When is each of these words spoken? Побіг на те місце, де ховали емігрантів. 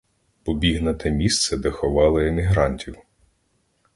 Побіг 0.43 0.81
на 0.81 0.93
те 0.93 1.11
місце, 1.11 1.57
де 1.57 1.71
ховали 1.71 2.27
емігрантів. 2.27 2.95